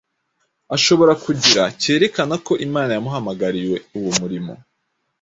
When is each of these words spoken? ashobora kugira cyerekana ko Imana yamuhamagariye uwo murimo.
ashobora 0.75 1.13
kugira 1.23 1.63
cyerekana 1.81 2.35
ko 2.45 2.53
Imana 2.67 2.89
yamuhamagariye 2.95 3.75
uwo 3.97 4.11
murimo. 4.19 4.53